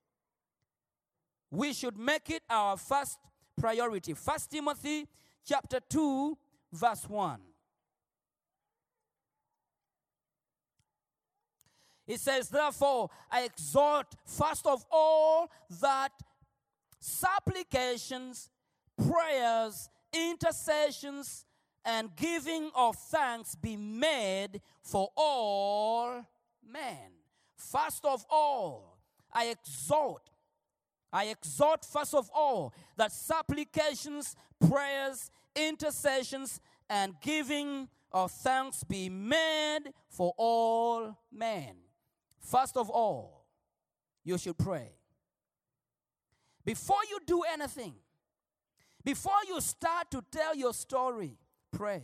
We 1.52 1.74
should 1.74 1.98
make 1.98 2.30
it 2.30 2.44
our 2.50 2.78
first 2.78 3.20
priority. 3.60 4.14
First 4.14 4.52
Timothy 4.52 5.08
chapter 5.46 5.80
2 5.90 6.38
verse 6.74 7.08
1. 7.08 7.40
It 12.06 12.20
says, 12.20 12.50
Therefore, 12.50 13.10
I 13.32 13.44
exhort 13.44 14.08
first 14.26 14.66
of 14.66 14.84
all 14.92 15.50
that 15.82 16.12
supplications, 17.00 18.50
prayers, 18.98 19.90
intercessions, 20.12 21.46
and 21.86 22.14
giving 22.16 22.72
of 22.76 22.96
thanks 22.96 23.56
be 23.56 23.78
made 23.78 24.62
for 24.82 25.10
all 25.16 26.26
men. 26.66 27.12
First 27.56 28.06
of 28.06 28.26
all, 28.30 28.98
I 29.32 29.46
exhort 29.46 30.30
I 31.14 31.26
exhort 31.26 31.86
first 31.86 32.16
of 32.16 32.32
all 32.34 32.74
that 32.98 33.12
supplications, 33.12 34.36
prayers, 34.68 35.30
intercessions, 35.56 36.60
and 36.90 37.14
giving 37.22 37.88
of 38.12 38.32
thanks 38.32 38.84
be 38.84 39.10
made 39.10 39.82
for 40.10 40.34
all 40.38 41.18
men. 41.32 41.76
First 42.40 42.78
of 42.78 42.90
all, 42.90 43.46
you 44.24 44.38
should 44.38 44.58
pray. 44.58 44.92
Before 46.64 47.00
you 47.10 47.20
do 47.26 47.42
anything, 47.44 47.94
before 49.04 49.44
you 49.48 49.60
start 49.60 50.12
to 50.12 50.24
tell 50.32 50.56
your 50.56 50.74
story, 50.74 51.38
pray. 51.72 52.04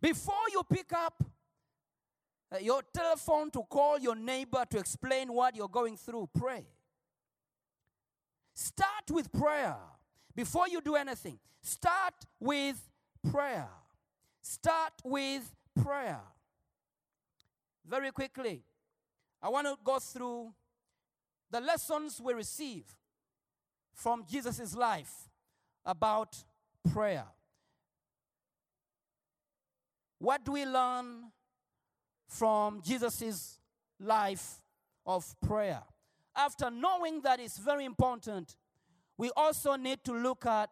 Before 0.00 0.34
you 0.50 0.62
pick 0.68 0.92
up 0.92 1.22
uh, 2.52 2.58
your 2.58 2.82
telephone 2.92 3.50
to 3.52 3.62
call 3.62 3.98
your 3.98 4.16
neighbor 4.16 4.64
to 4.70 4.78
explain 4.78 5.32
what 5.32 5.54
you're 5.54 5.68
going 5.68 5.96
through, 5.96 6.28
pray. 6.36 6.66
Start 8.54 9.10
with 9.10 9.30
prayer 9.32 9.76
before 10.40 10.66
you 10.68 10.80
do 10.80 10.94
anything. 10.94 11.38
Start 11.60 12.14
with 12.40 12.80
prayer. 13.30 13.68
Start 14.40 14.94
with 15.04 15.54
prayer. 15.84 16.20
Very 17.86 18.10
quickly, 18.10 18.62
I 19.42 19.50
want 19.50 19.66
to 19.66 19.76
go 19.84 19.98
through 19.98 20.54
the 21.50 21.60
lessons 21.60 22.22
we 22.24 22.32
receive 22.32 22.84
from 23.92 24.24
Jesus' 24.26 24.74
life 24.74 25.12
about 25.84 26.42
prayer. 26.90 27.26
What 30.20 30.42
do 30.42 30.52
we 30.52 30.64
learn 30.64 31.32
from 32.26 32.80
Jesus' 32.82 33.58
life 33.98 34.62
of 35.04 35.38
prayer? 35.46 35.82
After 36.34 36.70
knowing 36.70 37.20
that 37.20 37.40
it's 37.40 37.58
very 37.58 37.84
important, 37.84 38.56
we 39.20 39.30
also 39.36 39.76
need 39.76 40.02
to 40.02 40.14
look 40.14 40.46
at 40.46 40.70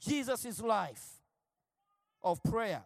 Jesus' 0.00 0.60
life 0.60 1.20
of 2.20 2.42
prayer. 2.42 2.82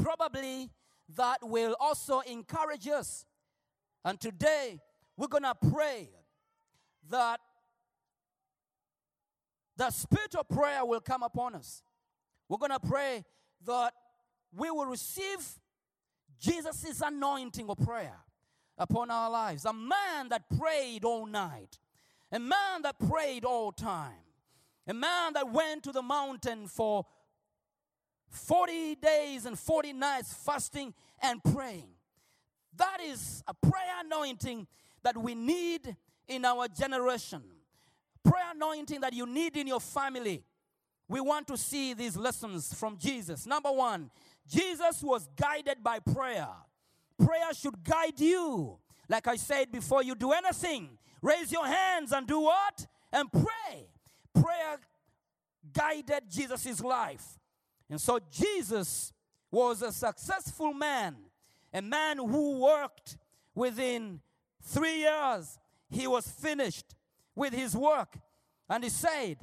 Probably 0.00 0.70
that 1.16 1.38
will 1.42 1.74
also 1.80 2.20
encourage 2.20 2.86
us. 2.86 3.26
And 4.04 4.20
today, 4.20 4.78
we're 5.16 5.26
going 5.26 5.42
to 5.42 5.56
pray 5.68 6.10
that 7.10 7.40
the 9.76 9.90
spirit 9.90 10.36
of 10.36 10.48
prayer 10.48 10.84
will 10.84 11.00
come 11.00 11.24
upon 11.24 11.56
us. 11.56 11.82
We're 12.48 12.58
going 12.58 12.70
to 12.70 12.78
pray 12.78 13.24
that 13.66 13.94
we 14.56 14.70
will 14.70 14.86
receive 14.86 15.44
Jesus' 16.38 17.02
anointing 17.04 17.68
of 17.68 17.78
prayer 17.78 18.20
upon 18.78 19.10
our 19.10 19.28
lives. 19.28 19.64
A 19.64 19.72
man 19.72 20.28
that 20.28 20.44
prayed 20.56 21.04
all 21.04 21.26
night, 21.26 21.80
a 22.32 22.38
man 22.38 22.82
that 22.82 22.98
prayed 22.98 23.44
all 23.44 23.72
time, 23.72 24.12
a 24.86 24.94
man 24.94 25.32
that 25.34 25.50
went 25.50 25.82
to 25.84 25.92
the 25.92 26.02
mountain 26.02 26.66
for 26.66 27.04
40 28.28 28.96
days 28.96 29.46
and 29.46 29.58
40 29.58 29.92
nights 29.92 30.32
fasting 30.32 30.92
and 31.22 31.42
praying. 31.42 31.88
That 32.76 32.98
is 33.02 33.42
a 33.46 33.54
prayer 33.54 34.00
anointing 34.04 34.66
that 35.02 35.16
we 35.16 35.34
need 35.34 35.96
in 36.28 36.44
our 36.44 36.68
generation. 36.68 37.42
Prayer 38.24 38.52
anointing 38.54 39.00
that 39.00 39.12
you 39.12 39.26
need 39.26 39.56
in 39.56 39.66
your 39.66 39.80
family. 39.80 40.42
We 41.08 41.20
want 41.20 41.46
to 41.48 41.56
see 41.56 41.94
these 41.94 42.16
lessons 42.16 42.74
from 42.74 42.98
Jesus. 42.98 43.46
Number 43.46 43.70
one, 43.70 44.10
Jesus 44.48 45.02
was 45.02 45.28
guided 45.36 45.82
by 45.82 46.00
prayer. 46.00 46.48
Prayer 47.24 47.54
should 47.54 47.82
guide 47.84 48.18
you. 48.18 48.78
Like 49.08 49.28
I 49.28 49.36
said, 49.36 49.70
before 49.70 50.02
you 50.02 50.16
do 50.16 50.32
anything, 50.32 50.98
raise 51.26 51.50
your 51.50 51.66
hands 51.66 52.12
and 52.12 52.26
do 52.26 52.40
what? 52.40 52.86
And 53.12 53.30
pray. 53.30 53.88
Prayer 54.32 54.78
guided 55.72 56.24
Jesus' 56.30 56.80
life. 56.80 57.38
And 57.90 58.00
so 58.00 58.18
Jesus 58.30 59.12
was 59.50 59.82
a 59.82 59.92
successful 59.92 60.72
man, 60.72 61.16
a 61.72 61.82
man 61.82 62.18
who 62.18 62.60
worked 62.60 63.16
within 63.54 64.20
three 64.62 64.98
years. 65.00 65.58
He 65.88 66.06
was 66.06 66.26
finished 66.26 66.94
with 67.34 67.52
his 67.52 67.76
work. 67.76 68.18
And 68.68 68.82
he 68.82 68.90
said, 68.90 69.38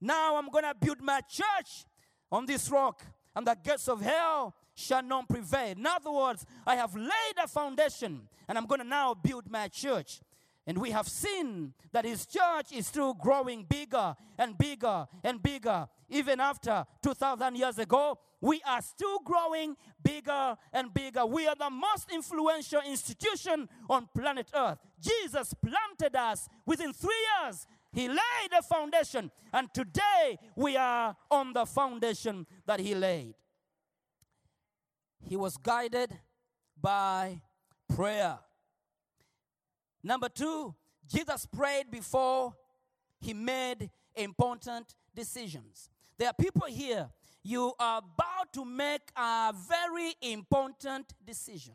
Now 0.00 0.36
I'm 0.36 0.50
going 0.50 0.64
to 0.64 0.74
build 0.74 1.00
my 1.00 1.20
church 1.20 1.86
on 2.32 2.46
this 2.46 2.68
rock, 2.68 3.04
and 3.36 3.46
the 3.46 3.56
gates 3.62 3.88
of 3.88 4.00
hell 4.00 4.54
shall 4.74 5.02
not 5.02 5.28
prevail. 5.28 5.70
In 5.76 5.86
other 5.86 6.10
words, 6.10 6.44
I 6.66 6.74
have 6.74 6.96
laid 6.96 7.36
a 7.42 7.46
foundation, 7.46 8.28
and 8.48 8.58
I'm 8.58 8.66
going 8.66 8.80
to 8.80 8.86
now 8.86 9.14
build 9.14 9.48
my 9.48 9.68
church. 9.68 10.20
And 10.66 10.78
we 10.78 10.90
have 10.90 11.08
seen 11.08 11.74
that 11.92 12.04
his 12.04 12.26
church 12.26 12.72
is 12.72 12.86
still 12.86 13.12
growing 13.12 13.64
bigger 13.68 14.16
and 14.38 14.56
bigger 14.56 15.06
and 15.22 15.42
bigger. 15.42 15.88
Even 16.08 16.40
after 16.40 16.86
2,000 17.02 17.56
years 17.56 17.78
ago, 17.78 18.18
we 18.40 18.60
are 18.66 18.80
still 18.82 19.18
growing 19.20 19.76
bigger 20.02 20.56
and 20.72 20.92
bigger. 20.92 21.24
We 21.26 21.46
are 21.46 21.54
the 21.54 21.70
most 21.70 22.10
influential 22.12 22.80
institution 22.86 23.68
on 23.88 24.08
planet 24.14 24.50
Earth. 24.54 24.78
Jesus 25.00 25.54
planted 25.54 26.16
us 26.16 26.48
within 26.66 26.92
three 26.92 27.24
years. 27.42 27.66
He 27.92 28.08
laid 28.08 28.50
a 28.58 28.62
foundation, 28.62 29.30
and 29.52 29.72
today 29.72 30.38
we 30.56 30.76
are 30.76 31.16
on 31.30 31.52
the 31.52 31.64
foundation 31.64 32.46
that 32.66 32.80
he 32.80 32.94
laid. 32.94 33.34
He 35.22 35.36
was 35.36 35.56
guided 35.56 36.18
by 36.80 37.40
prayer. 37.94 38.38
Number 40.04 40.28
two, 40.28 40.74
Jesus 41.08 41.46
prayed 41.46 41.90
before 41.90 42.52
he 43.22 43.32
made 43.32 43.90
important 44.14 44.94
decisions. 45.14 45.88
There 46.18 46.28
are 46.28 46.34
people 46.34 46.66
here, 46.68 47.08
you 47.42 47.72
are 47.80 47.98
about 47.98 48.52
to 48.52 48.66
make 48.66 49.00
a 49.16 49.54
very 49.66 50.14
important 50.20 51.14
decision, 51.26 51.74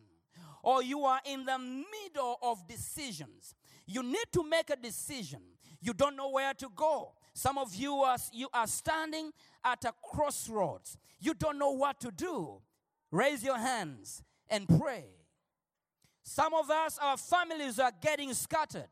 or 0.61 0.83
you 0.83 1.05
are 1.05 1.19
in 1.25 1.43
the 1.43 1.57
middle 1.57 2.37
of 2.43 2.67
decisions. 2.67 3.55
You 3.87 4.03
need 4.03 4.25
to 4.33 4.47
make 4.47 4.69
a 4.69 4.75
decision. 4.75 5.41
You 5.81 5.93
don't 5.93 6.15
know 6.15 6.29
where 6.29 6.53
to 6.53 6.69
go. 6.75 7.13
Some 7.33 7.57
of 7.57 7.73
you 7.73 7.95
are, 7.95 8.17
you 8.31 8.47
are 8.53 8.67
standing 8.67 9.31
at 9.63 9.85
a 9.85 9.93
crossroads. 10.03 10.97
You 11.19 11.33
don't 11.33 11.57
know 11.57 11.71
what 11.71 11.99
to 12.01 12.11
do. 12.11 12.61
Raise 13.11 13.43
your 13.43 13.57
hands 13.57 14.21
and 14.49 14.67
pray. 14.67 15.05
Some 16.29 16.53
of 16.53 16.69
us, 16.69 16.99
our 17.01 17.17
families 17.17 17.79
are 17.79 17.91
getting 17.99 18.31
scattered. 18.35 18.89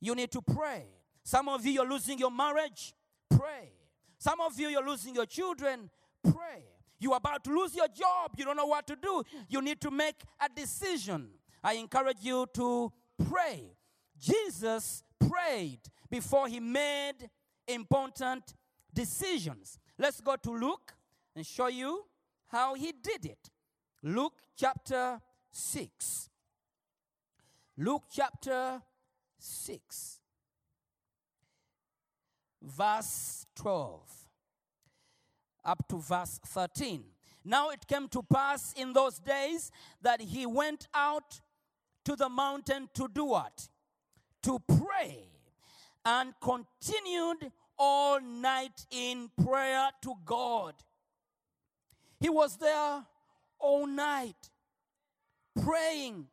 You 0.00 0.16
need 0.16 0.32
to 0.32 0.42
pray. 0.42 0.86
Some 1.22 1.48
of 1.48 1.64
you, 1.64 1.70
you're 1.70 1.88
losing 1.88 2.18
your 2.18 2.32
marriage. 2.32 2.92
Pray. 3.30 3.70
Some 4.18 4.40
of 4.40 4.58
you, 4.58 4.66
you're 4.66 4.84
losing 4.84 5.14
your 5.14 5.26
children. 5.26 5.88
Pray. 6.24 6.64
You're 6.98 7.18
about 7.18 7.44
to 7.44 7.56
lose 7.56 7.76
your 7.76 7.86
job. 7.86 8.32
You 8.36 8.44
don't 8.44 8.56
know 8.56 8.66
what 8.66 8.84
to 8.88 8.96
do. 8.96 9.22
You 9.48 9.62
need 9.62 9.80
to 9.82 9.92
make 9.92 10.16
a 10.40 10.48
decision. 10.48 11.28
I 11.62 11.74
encourage 11.74 12.18
you 12.22 12.46
to 12.54 12.92
pray. 13.30 13.70
Jesus 14.18 15.04
prayed 15.20 15.82
before 16.10 16.48
he 16.48 16.58
made 16.58 17.30
important 17.68 18.54
decisions. 18.92 19.78
Let's 19.96 20.20
go 20.20 20.34
to 20.34 20.50
Luke 20.50 20.94
and 21.36 21.46
show 21.46 21.68
you 21.68 22.06
how 22.48 22.74
he 22.74 22.90
did 22.90 23.24
it. 23.24 23.50
Luke 24.02 24.34
chapter 24.56 25.20
6. 25.52 26.30
Luke 27.78 28.04
chapter 28.10 28.80
6, 29.38 30.20
verse 32.62 33.46
12 33.54 34.00
up 35.66 35.86
to 35.88 35.98
verse 35.98 36.40
13. 36.46 37.04
Now 37.44 37.70
it 37.70 37.86
came 37.86 38.08
to 38.08 38.22
pass 38.22 38.72
in 38.76 38.92
those 38.92 39.18
days 39.18 39.70
that 40.00 40.20
he 40.20 40.46
went 40.46 40.88
out 40.94 41.40
to 42.04 42.16
the 42.16 42.28
mountain 42.28 42.88
to 42.94 43.08
do 43.12 43.24
what? 43.24 43.68
To 44.44 44.58
pray 44.60 45.28
and 46.04 46.32
continued 46.40 47.52
all 47.78 48.20
night 48.20 48.86
in 48.90 49.28
prayer 49.44 49.90
to 50.02 50.14
God. 50.24 50.74
He 52.18 52.30
was 52.30 52.56
there 52.56 53.04
all 53.58 53.86
night 53.86 54.50
praying. 55.62 56.28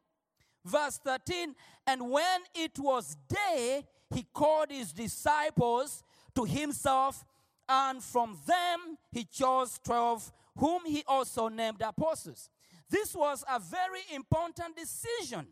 Verse 0.65 0.97
13 1.04 1.56
And 1.88 2.10
when 2.10 2.41
it 2.56 2.78
was 2.80 3.17
day, 3.28 3.86
he 4.13 4.26
called 4.34 4.71
his 4.71 4.91
disciples 4.91 6.04
to 6.36 6.45
himself, 6.45 7.26
and 7.67 8.04
from 8.04 8.38
them 8.45 8.97
he 9.12 9.23
chose 9.23 9.80
12, 9.84 10.32
whom 10.58 10.86
he 10.86 11.04
also 11.08 11.47
named 11.49 11.82
apostles. 11.82 12.49
This 12.89 13.15
was 13.15 13.43
a 13.52 13.60
very 13.60 14.02
important 14.13 14.76
decision 14.76 15.47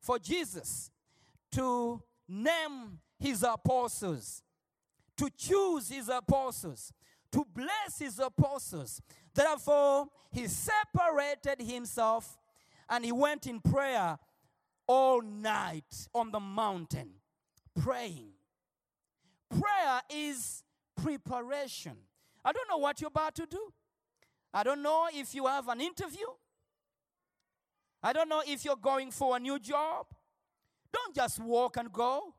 for 0.00 0.18
Jesus 0.18 0.90
to 1.52 2.02
name 2.28 3.00
his 3.18 3.42
apostles, 3.42 4.42
to 5.16 5.30
choose 5.36 5.88
his 5.88 6.08
apostles, 6.08 6.92
to 7.32 7.44
bless 7.54 7.98
his 7.98 8.18
apostles. 8.18 9.00
Therefore, 9.34 10.08
he 10.30 10.46
separated 10.46 11.60
himself 11.60 12.38
and 12.88 13.04
he 13.04 13.12
went 13.12 13.46
in 13.46 13.60
prayer 13.60 14.18
all 14.86 15.22
night 15.22 16.08
on 16.14 16.30
the 16.30 16.40
mountain 16.40 17.10
praying. 17.80 18.30
Prayer 19.50 20.00
is 20.10 20.62
preparation. 21.00 21.96
I 22.44 22.52
don't 22.52 22.68
know 22.68 22.78
what 22.78 23.00
you're 23.00 23.08
about 23.08 23.34
to 23.36 23.46
do. 23.46 23.72
I 24.52 24.62
don't 24.62 24.82
know 24.82 25.08
if 25.12 25.34
you 25.34 25.46
have 25.46 25.68
an 25.68 25.80
interview. 25.80 26.26
I 28.02 28.12
don't 28.12 28.28
know 28.28 28.42
if 28.46 28.64
you're 28.64 28.76
going 28.76 29.10
for 29.10 29.36
a 29.36 29.40
new 29.40 29.58
job. 29.58 30.06
Don't 30.92 31.14
just 31.14 31.40
walk 31.40 31.76
and 31.76 31.90
go. 31.90 32.34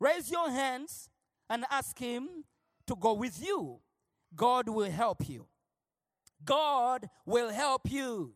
Raise 0.00 0.30
your 0.30 0.50
hands 0.50 1.08
and 1.48 1.64
ask 1.70 1.98
Him 1.98 2.44
to 2.86 2.96
go 2.96 3.14
with 3.14 3.42
you. 3.42 3.80
God 4.34 4.68
will 4.68 4.90
help 4.90 5.28
you. 5.28 5.46
God 6.44 7.08
will 7.24 7.50
help 7.50 7.90
you. 7.90 8.34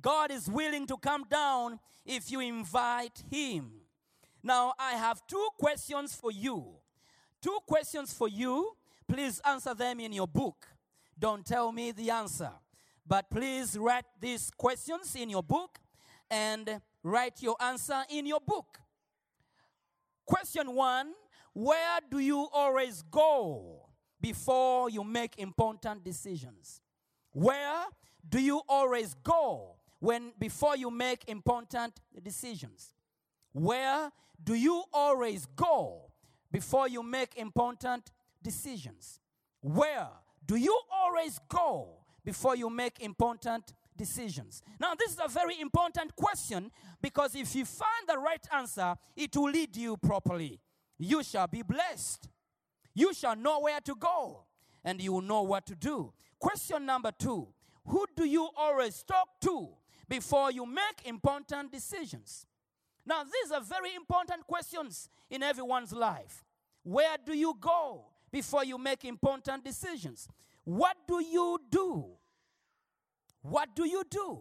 God 0.00 0.30
is 0.30 0.48
willing 0.48 0.86
to 0.86 0.96
come 0.96 1.24
down 1.28 1.78
if 2.04 2.30
you 2.30 2.40
invite 2.40 3.24
Him. 3.30 3.70
Now, 4.42 4.74
I 4.78 4.92
have 4.92 5.26
two 5.26 5.48
questions 5.58 6.14
for 6.14 6.30
you. 6.30 6.76
Two 7.42 7.58
questions 7.66 8.12
for 8.12 8.28
you. 8.28 8.76
Please 9.06 9.40
answer 9.44 9.74
them 9.74 10.00
in 10.00 10.12
your 10.12 10.28
book. 10.28 10.66
Don't 11.18 11.44
tell 11.44 11.72
me 11.72 11.90
the 11.90 12.10
answer, 12.10 12.50
but 13.06 13.28
please 13.30 13.76
write 13.76 14.04
these 14.20 14.50
questions 14.56 15.16
in 15.16 15.30
your 15.30 15.42
book 15.42 15.78
and 16.30 16.80
write 17.02 17.42
your 17.42 17.56
answer 17.60 18.02
in 18.10 18.26
your 18.26 18.40
book. 18.40 18.78
Question 20.24 20.74
one 20.74 21.12
Where 21.54 21.98
do 22.08 22.18
you 22.20 22.48
always 22.52 23.02
go 23.02 23.88
before 24.20 24.90
you 24.90 25.02
make 25.02 25.38
important 25.38 26.04
decisions? 26.04 26.80
Where 27.32 27.84
do 28.28 28.40
you 28.40 28.60
always 28.68 29.14
go 29.14 29.77
when 30.00 30.32
before 30.38 30.76
you 30.76 30.90
make 30.90 31.28
important 31.28 32.00
decisions? 32.22 32.94
Where 33.52 34.10
do 34.42 34.54
you 34.54 34.84
always 34.92 35.46
go 35.56 36.10
before 36.52 36.88
you 36.88 37.02
make 37.02 37.36
important 37.36 38.12
decisions? 38.42 39.20
Where 39.60 40.08
do 40.46 40.56
you 40.56 40.78
always 40.92 41.40
go 41.48 41.98
before 42.24 42.56
you 42.56 42.70
make 42.70 43.00
important 43.00 43.74
decisions? 43.96 44.62
Now, 44.80 44.94
this 44.94 45.12
is 45.12 45.18
a 45.22 45.28
very 45.28 45.60
important 45.60 46.14
question 46.14 46.70
because 47.02 47.34
if 47.34 47.54
you 47.56 47.64
find 47.64 48.06
the 48.06 48.18
right 48.18 48.44
answer, 48.52 48.94
it 49.16 49.36
will 49.36 49.50
lead 49.50 49.76
you 49.76 49.96
properly. 49.96 50.60
You 50.98 51.22
shall 51.22 51.46
be 51.46 51.62
blessed. 51.62 52.28
You 52.94 53.12
shall 53.14 53.36
know 53.36 53.60
where 53.60 53.80
to 53.80 53.94
go 53.94 54.44
and 54.84 55.00
you 55.00 55.12
will 55.12 55.22
know 55.22 55.42
what 55.42 55.66
to 55.66 55.74
do. 55.74 56.12
Question 56.38 56.86
number 56.86 57.10
two 57.10 57.48
Who 57.86 58.06
do 58.16 58.24
you 58.24 58.48
always 58.56 59.02
talk 59.02 59.40
to 59.42 59.70
before 60.08 60.50
you 60.50 60.66
make 60.66 61.04
important 61.04 61.72
decisions? 61.72 62.46
Now, 63.04 63.24
these 63.24 63.52
are 63.52 63.60
very 63.60 63.94
important 63.94 64.46
questions 64.46 65.08
in 65.30 65.42
everyone's 65.42 65.92
life. 65.92 66.44
Where 66.82 67.16
do 67.24 67.34
you 67.34 67.54
go 67.58 68.06
before 68.30 68.64
you 68.64 68.78
make 68.78 69.04
important 69.04 69.64
decisions? 69.64 70.28
What 70.64 70.96
do 71.06 71.22
you 71.22 71.58
do? 71.70 72.06
What 73.42 73.74
do 73.74 73.86
you 73.86 74.04
do 74.10 74.40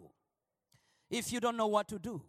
if 1.10 1.32
you 1.32 1.40
don't 1.40 1.56
know 1.56 1.68
what 1.68 1.88
to 1.90 2.00
do? 2.00 2.22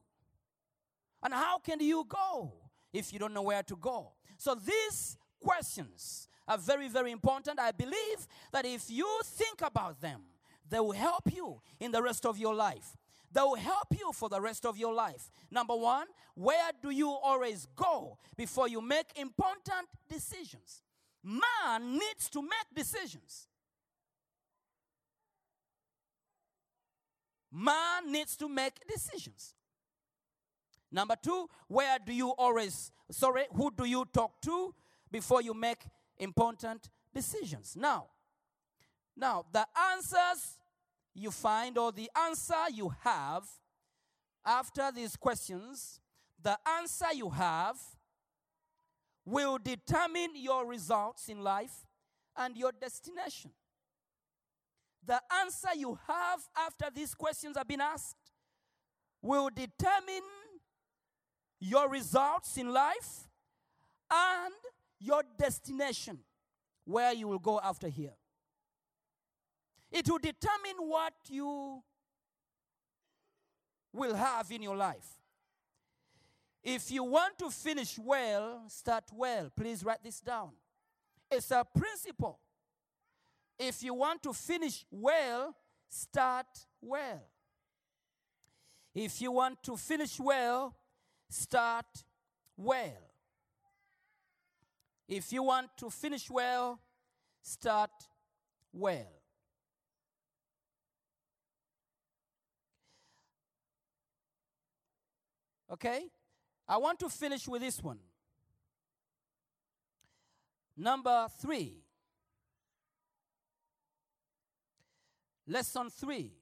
And 1.23 1.35
how 1.35 1.59
can 1.59 1.81
you 1.81 2.05
go 2.09 2.53
if 2.93 3.13
you 3.13 3.19
don't 3.19 3.35
know 3.35 3.43
where 3.43 3.63
to 3.65 3.77
go? 3.77 4.13
So 4.37 4.55
these 4.55 5.17
questions 5.41 6.29
are 6.47 6.59
very, 6.59 6.89
very 6.89 7.11
important. 7.11 7.59
I 7.59 7.73
believe 7.73 8.27
that 8.53 8.65
if 8.65 8.91
you 8.91 9.09
think 9.25 9.61
about 9.63 10.01
them, 10.01 10.23
they 10.69 10.79
will 10.79 10.93
help 10.93 11.33
you 11.35 11.61
in 11.81 11.91
the 11.91 12.03
rest 12.03 12.25
of 12.25 12.39
your 12.39 12.55
life. 12.55 12.97
They 13.33 13.41
will 13.41 13.57
help 13.57 13.89
you 13.99 14.11
for 14.13 14.29
the 14.29 14.41
rest 14.41 14.65
of 14.65 14.79
your 14.79 14.95
life. 14.95 15.31
Number 15.51 15.77
one, 15.77 16.07
where 16.35 16.71
do 16.83 16.91
you 16.91 17.11
always 17.11 17.67
go 17.77 18.19
before 18.37 18.69
you 18.69 18.81
make 18.81 19.07
important 19.17 19.89
decisions? 20.09 20.83
Man 21.23 21.93
needs 21.93 22.31
to 22.31 22.41
make 22.41 22.75
decisions. 22.75 23.49
Man 27.53 28.13
needs 28.13 28.37
to 28.37 28.49
make 28.49 28.75
decisions. 28.87 29.55
Number 30.91 31.17
two, 31.23 31.49
where 31.67 31.99
do 32.05 32.13
you 32.13 32.31
always, 32.31 32.93
sorry, 33.11 33.45
who 33.55 33.71
do 33.77 33.85
you 33.85 34.07
talk 34.13 34.41
to 34.43 34.75
before 35.11 35.43
you 35.43 35.53
make 35.55 35.85
important 36.19 36.89
decisions? 37.15 37.77
Now, 37.77 38.07
now 39.17 39.45
the 39.53 39.67
answers 39.93 40.58
you 41.19 41.31
find 41.31 41.77
or 41.77 41.93
the 41.93 42.11
answer 42.17 42.71
you 42.73 42.93
have 43.03 43.45
after 44.45 44.91
these 44.95 45.17
questions, 45.17 46.01
the 46.43 46.57
answer 46.79 47.13
you 47.13 47.31
have 47.31 47.77
will 49.25 49.59
determine 49.59 50.31
your 50.35 50.67
results 50.67 51.29
in 51.29 51.43
life 51.43 51.87
and 52.37 52.57
your 52.57 52.73
destination. 52.73 53.51
The 55.05 55.21
answer 55.41 55.69
you 55.77 55.99
have 56.07 56.41
after 56.57 56.87
these 56.95 57.15
questions 57.15 57.57
have 57.57 57.69
been 57.69 57.81
asked 57.81 58.17
will 59.21 59.51
determine 59.51 60.23
your 61.61 61.89
results 61.89 62.57
in 62.57 62.73
life 62.73 63.29
and 64.11 64.55
your 65.01 65.23
destination, 65.39 66.19
where 66.85 67.13
you 67.13 67.29
will 67.29 67.39
go 67.39 67.61
after 67.61 67.89
here. 67.89 68.15
It 69.91 70.09
will 70.09 70.19
determine 70.19 70.77
what 70.79 71.15
you 71.29 71.83
will 73.93 74.15
have 74.15 74.51
in 74.51 74.63
your 74.63 74.77
life. 74.77 75.07
If 76.63 76.91
you 76.91 77.05
want 77.05 77.39
to 77.39 77.51
finish 77.51 77.99
well, 77.99 78.65
start 78.69 79.05
well. 79.15 79.51
Please 79.57 79.85
write 79.85 80.03
this 80.03 80.21
down. 80.21 80.51
It's 81.31 81.51
a 81.51 81.65
principle. 81.65 82.39
If 83.59 83.83
you 83.83 83.95
want 83.95 84.23
to 84.25 84.33
finish 84.33 84.85
well, 84.91 85.55
start 85.89 86.47
well. 86.81 87.23
If 88.95 89.21
you 89.21 89.33
want 89.33 89.63
to 89.65 89.77
finish 89.77 90.19
well, 90.21 90.75
start 91.29 91.87
well. 92.57 93.11
If 95.09 95.33
you 95.33 95.43
want 95.43 95.71
to 95.79 95.89
finish 95.89 96.31
well, 96.31 96.79
start 97.43 97.91
well. 98.73 99.18
Okay? 105.73 106.05
I 106.67 106.77
want 106.77 106.99
to 107.01 107.09
finish 107.09 107.47
with 107.49 107.63
this 107.63 107.83
one. 107.83 107.99
Number 110.77 111.27
three. 111.41 111.83
Lesson 115.47 115.91
three. 115.91 116.33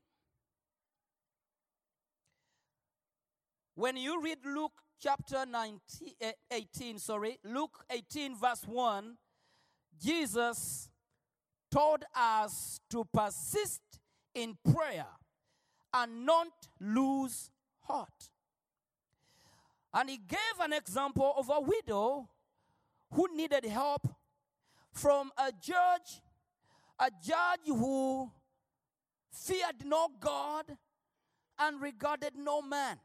When 3.75 3.97
you 3.97 4.23
read 4.23 4.39
Luke 4.45 4.73
chapter 5.01 5.45
19, 5.47 6.13
eh, 6.21 6.33
18, 6.51 6.99
sorry, 6.99 7.39
Luke 7.45 7.85
18, 7.91 8.37
verse 8.37 8.65
1, 8.67 9.17
Jesus 10.03 10.89
told 11.71 12.05
us 12.15 12.81
to 12.91 13.05
persist 13.13 13.83
in 14.35 14.57
prayer 14.73 15.07
and 15.93 16.27
not 16.27 16.49
lose 16.81 17.51
heart. 17.81 18.31
And 19.97 20.11
he 20.11 20.19
gave 20.19 20.61
an 20.61 20.75
example 20.75 21.33
of 21.39 21.49
a 21.49 21.59
widow 21.59 22.29
who 23.13 23.35
needed 23.35 23.65
help 23.65 24.07
from 24.93 25.31
a 25.39 25.51
judge, 25.51 26.21
a 26.99 27.11
judge 27.27 27.61
who 27.67 28.31
feared 29.33 29.87
no 29.87 30.09
God 30.21 30.67
and 31.59 31.81
regarded 31.81 32.33
no 32.37 32.61
man. 32.61 32.99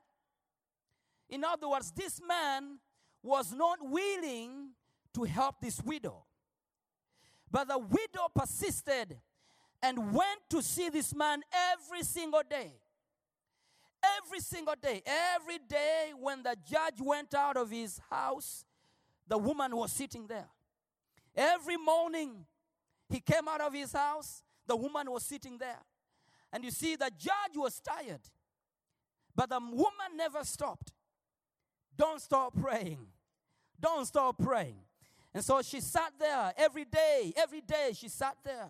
In 1.29 1.45
other 1.45 1.69
words, 1.69 1.93
this 1.95 2.19
man 2.27 2.79
was 3.23 3.53
not 3.53 3.77
willing 3.81 4.71
to 5.13 5.23
help 5.23 5.61
this 5.61 5.81
widow. 5.81 6.25
But 7.49 7.69
the 7.69 7.79
widow 7.79 8.27
persisted 8.35 9.17
and 9.81 10.13
went 10.13 10.41
to 10.49 10.61
see 10.61 10.89
this 10.89 11.15
man 11.15 11.41
every 11.71 12.03
single 12.03 12.43
day. 12.49 12.80
Every 14.03 14.39
single 14.39 14.75
day. 14.81 15.01
Every 15.05 15.59
day 15.59 16.11
when 16.19 16.43
the 16.43 16.55
judge 16.69 16.99
went 16.99 17.33
out 17.33 17.57
of 17.57 17.69
his 17.69 17.99
house, 18.09 18.65
the 19.27 19.37
woman 19.37 19.75
was 19.75 19.91
sitting 19.91 20.27
there. 20.27 20.47
Every 21.35 21.77
morning 21.77 22.45
he 23.09 23.19
came 23.19 23.47
out 23.47 23.61
of 23.61 23.73
his 23.73 23.93
house, 23.93 24.43
the 24.67 24.75
woman 24.75 25.11
was 25.11 25.23
sitting 25.23 25.57
there. 25.57 25.79
And 26.51 26.63
you 26.63 26.71
see, 26.71 26.95
the 26.95 27.11
judge 27.17 27.55
was 27.55 27.79
tired, 27.79 28.21
but 29.35 29.49
the 29.49 29.59
woman 29.59 30.17
never 30.17 30.43
stopped. 30.43 30.91
Don't 31.97 32.21
stop 32.21 32.59
praying. 32.59 33.05
Don't 33.79 34.05
stop 34.05 34.37
praying. 34.41 34.79
And 35.33 35.43
so 35.43 35.61
she 35.61 35.79
sat 35.79 36.13
there 36.19 36.53
every 36.57 36.85
day, 36.85 37.33
every 37.37 37.61
day 37.61 37.91
she 37.93 38.09
sat 38.09 38.35
there 38.43 38.69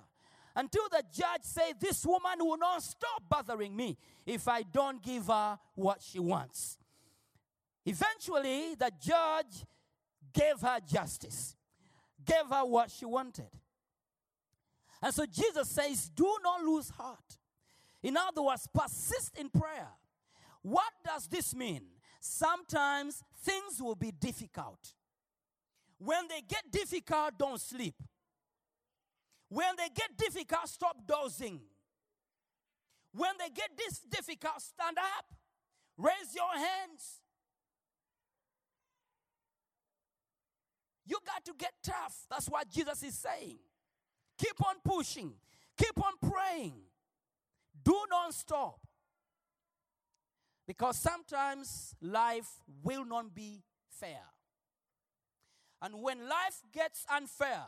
until 0.56 0.88
the 0.90 1.04
judge 1.14 1.44
said, 1.44 1.74
This 1.80 2.06
woman 2.06 2.40
will 2.40 2.58
not 2.58 2.84
stop 2.84 3.24
bothering 3.30 3.76
me 3.76 3.98
if 4.26 4.48
I 4.48 4.64
don't 4.64 5.02
give 5.02 5.28
her 5.28 5.58
what 5.76 6.02
she 6.02 6.20
wants. 6.20 6.78
Eventually, 7.86 8.76
the 8.76 8.92
judge 9.02 9.66
gave 10.34 10.60
her 10.62 10.80
justice, 10.86 11.56
gave 12.24 12.48
her 12.50 12.66
what 12.66 12.92
she 12.92 13.06
wanted. 13.06 13.50
And 15.02 15.14
so 15.14 15.26
Jesus 15.26 15.70
says, 15.70 16.10
Do 16.10 16.38
not 16.44 16.62
lose 16.62 16.90
heart. 16.90 17.38
In 18.04 18.18
other 18.18 18.42
words, 18.42 18.68
persist 18.74 19.38
in 19.38 19.50
prayer. 19.50 19.90
What 20.62 20.92
does 21.04 21.28
this 21.28 21.56
mean? 21.56 21.82
Sometimes 22.20 23.24
things 23.44 23.82
will 23.82 23.96
be 23.96 24.12
difficult. 24.12 24.94
When 25.98 26.28
they 26.28 26.42
get 26.42 26.72
difficult, 26.72 27.38
don't 27.38 27.60
sleep. 27.60 27.96
When 29.52 29.76
they 29.78 29.90
get 29.94 30.16
difficult, 30.18 30.70
stop 30.70 30.96
dozing. 31.06 31.60
When 33.14 33.32
they 33.38 33.50
get 33.50 33.72
this 33.78 34.00
difficult, 34.00 34.62
stand 34.62 34.98
up. 34.98 35.26
Raise 35.98 36.34
your 36.34 36.54
hands. 36.54 37.20
You 41.06 41.18
got 41.26 41.44
to 41.44 41.54
get 41.58 41.74
tough. 41.84 42.16
That's 42.30 42.48
what 42.48 42.70
Jesus 42.70 43.04
is 43.04 43.18
saying. 43.18 43.58
Keep 44.38 44.66
on 44.66 44.76
pushing. 44.86 45.34
Keep 45.78 45.98
on 45.98 46.32
praying. 46.32 46.76
Do 47.84 48.06
not 48.10 48.34
stop. 48.34 48.80
Because 50.66 50.98
sometimes 50.98 51.94
life 52.02 52.48
will 52.82 53.04
not 53.04 53.36
be 53.36 53.64
fair. 53.90 54.24
And 55.82 56.02
when 56.02 56.20
life 56.20 56.62
gets 56.72 57.06
unfair, 57.14 57.66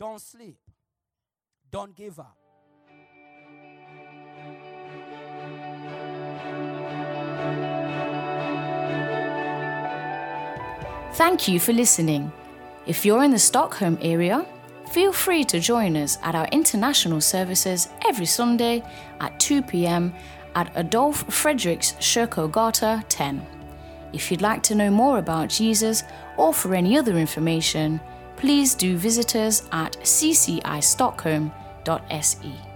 don't 0.00 0.18
sleep. 0.18 0.56
Don't 1.70 1.94
give 1.94 2.18
up. 2.18 2.34
Thank 11.12 11.48
you 11.48 11.60
for 11.60 11.74
listening. 11.74 12.32
If 12.86 13.04
you're 13.04 13.22
in 13.22 13.30
the 13.30 13.38
Stockholm 13.38 13.98
area, 14.00 14.46
feel 14.90 15.12
free 15.12 15.44
to 15.44 15.60
join 15.60 15.98
us 15.98 16.16
at 16.22 16.34
our 16.34 16.48
international 16.50 17.20
services 17.20 17.90
every 18.08 18.24
Sunday 18.24 18.82
at 19.20 19.38
2 19.38 19.60
pm 19.60 20.14
at 20.54 20.74
Adolf 20.76 21.26
Fredriks 21.26 21.94
Kyrkogata 21.98 23.04
10. 23.10 23.46
If 24.14 24.30
you'd 24.30 24.40
like 24.40 24.62
to 24.62 24.74
know 24.74 24.90
more 24.90 25.18
about 25.18 25.50
Jesus 25.50 26.04
or 26.38 26.54
for 26.54 26.74
any 26.74 26.96
other 26.96 27.18
information, 27.18 28.00
please 28.40 28.74
do 28.74 28.96
visit 28.96 29.36
us 29.36 29.62
at 29.70 29.92
ccistockholm.se. 30.02 32.69